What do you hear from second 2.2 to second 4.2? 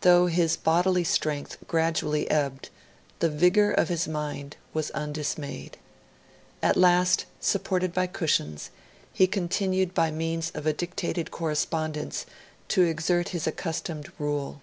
ebbed, the vigour of his